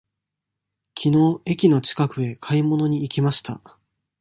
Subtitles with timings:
[0.95, 3.61] きのう駅の近くへ買い物に行きました。